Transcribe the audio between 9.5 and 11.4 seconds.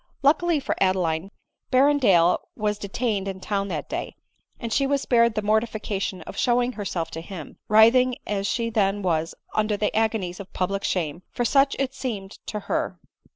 under the agonies of public shame,